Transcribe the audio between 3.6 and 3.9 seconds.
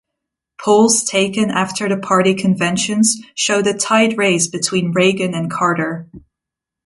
a